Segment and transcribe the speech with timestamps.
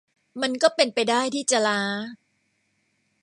[0.41, 1.79] มันก็เป็นไปได้ที่จะล้า